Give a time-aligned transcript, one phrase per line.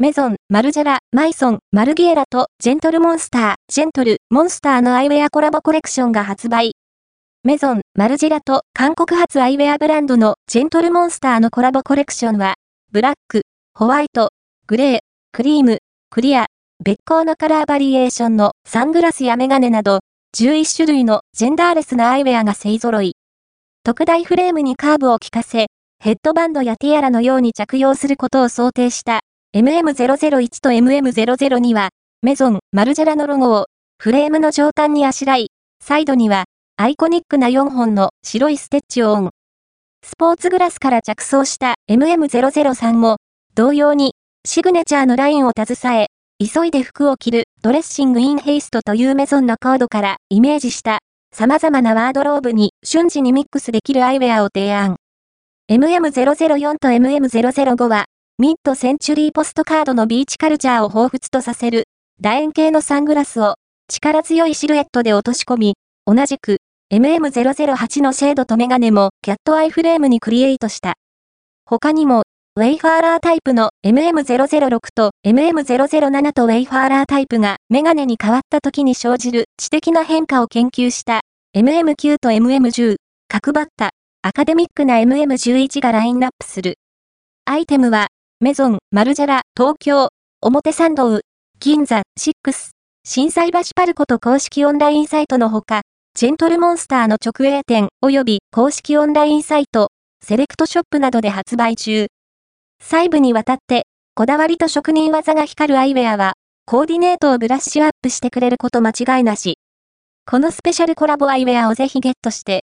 [0.00, 6.76] メゾン、マルジェラ、マイソン、マルギエラとジェントルモンスター、ジェントル、モンスターのアイウェアコラボコレクションが発売。
[7.42, 12.54] メゾン、マルジェラと韓国発アイウェアブランドのジェントルモンスターのコラボコレクションは、
[12.92, 13.42] ブラック、
[13.74, 14.30] ホワイト、
[14.68, 14.98] グレー、
[15.32, 15.78] クリーム、
[16.10, 16.46] クリア、
[16.78, 19.98] 別光のカラーバリエーションのサングラスやメガネなど、
[20.36, 23.16] 11種類のジェンダーレスなアイウェアが勢揃い。
[23.82, 25.66] 特大フレームにカーブを効かせ、
[26.00, 29.22] ヘッドバンドやティアラのように着用することを想定した
[29.56, 31.88] MM001 と MM002 は、
[32.20, 33.66] メゾン、マルジェラのロゴを
[33.98, 35.48] フレームの上端にあしらい、
[35.82, 36.44] サイドには
[36.76, 39.30] アイコニックな4本の白いステッチをオン。
[40.04, 43.16] スポーツグラスから着想した MM003 も、
[43.54, 44.12] 同様に
[44.46, 46.08] シグネチャーのラインを携え、
[46.44, 50.98] 急いで服を着るドレッシングインヘイストというメゾンのコードからイメージした
[51.34, 54.96] 様々なワードローブに瞬時にミックスできるアイウェアを提案。
[55.70, 58.04] MM004 と MM005 は
[58.40, 61.88] ミッドセンチュリーポストカードのビーチカルチャーを彷彿とさせる
[62.20, 63.56] 楕円形のサングラスを
[63.88, 65.74] 力強いシルエットで落とし込み、
[66.06, 66.58] 同じく
[66.92, 70.94] MM008 のシェードとメガネもキャットアイフレームにクリエイトした。
[71.64, 72.22] 他にも
[72.54, 81.22] ウェイファーラータイプの MM006 と MM007 とウェイファーラータイプがメガネに変わった時に生じる知的な変化を研究した
[81.56, 83.90] MM9 と MM10、角張った
[84.22, 86.76] アカデミックな MM11 がラインナップする。
[87.44, 88.06] アイテムは
[88.40, 91.22] メゾン、マルジェラ、東京、表参道、
[91.58, 92.70] 銀座、シックス、
[93.04, 95.82] 震災橋パルコと公式オンラインサイトのほか、
[96.14, 99.88] ジェントルモンスターの直営店及び公式オンラインサイト、
[100.24, 102.06] セレクトショップなどで発売中。
[102.80, 109.58] 細部にわたって、こだわりと職人技が光るアイウェアは、コーディネートをブラッシュアップしてくれること間違いなし。
[110.30, 112.56] このスペシャルコラボアイウェアをぜひゲットして、